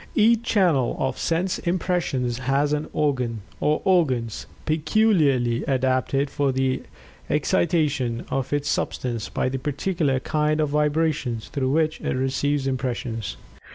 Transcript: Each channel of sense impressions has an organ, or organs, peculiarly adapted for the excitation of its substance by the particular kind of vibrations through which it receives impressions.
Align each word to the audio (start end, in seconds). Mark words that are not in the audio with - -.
Each 0.15 0.41
channel 0.41 0.95
of 0.97 1.19
sense 1.19 1.59
impressions 1.59 2.39
has 2.39 2.73
an 2.73 2.87
organ, 2.91 3.41
or 3.59 3.83
organs, 3.85 4.47
peculiarly 4.65 5.63
adapted 5.65 6.31
for 6.31 6.51
the 6.51 6.81
excitation 7.29 8.25
of 8.31 8.51
its 8.51 8.67
substance 8.67 9.29
by 9.29 9.47
the 9.47 9.59
particular 9.59 10.19
kind 10.19 10.59
of 10.59 10.69
vibrations 10.69 11.49
through 11.49 11.69
which 11.69 12.01
it 12.01 12.15
receives 12.15 12.65
impressions. 12.65 13.37